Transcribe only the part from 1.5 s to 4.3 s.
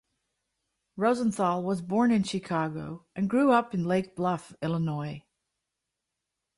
was born in Chicago and grew up in Lake